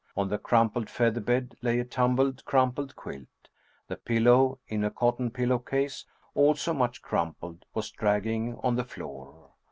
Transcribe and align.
On 0.17 0.29
the 0.29 0.39
crumpled 0.39 0.89
feather 0.89 1.19
bed 1.21 1.55
lay 1.61 1.77
a 1.77 1.85
tumbled, 1.85 2.43
crumpled 2.43 2.95
quilt. 2.95 3.27
The 3.87 3.97
pillow, 3.97 4.57
in 4.67 4.83
a 4.83 4.89
cotton 4.89 5.29
pillow 5.29 5.59
case, 5.59 6.05
also 6.33 6.73
much 6.73 7.03
crumpled, 7.03 7.65
was 7.75 7.91
dragging 7.91 8.55
on 8.63 8.77
the 8.77 8.83
floor. 8.83 9.51